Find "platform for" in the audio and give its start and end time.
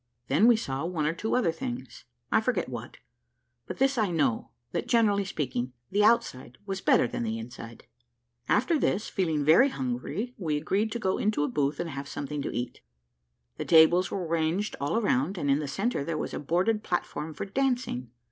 16.81-17.45